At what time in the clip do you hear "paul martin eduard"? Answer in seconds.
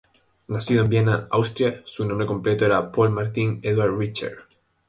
2.91-3.99